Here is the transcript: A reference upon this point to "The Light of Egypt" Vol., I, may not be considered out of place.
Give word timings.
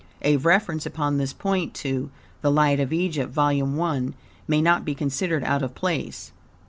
A 0.23 0.37
reference 0.37 0.87
upon 0.87 1.17
this 1.19 1.31
point 1.31 1.75
to 1.75 2.09
"The 2.41 2.49
Light 2.49 2.79
of 2.79 2.91
Egypt" 2.91 3.31
Vol., 3.31 3.49
I, 3.79 4.01
may 4.47 4.59
not 4.59 4.83
be 4.83 4.95
considered 4.95 5.43
out 5.43 5.61
of 5.61 5.75
place. 5.75 6.31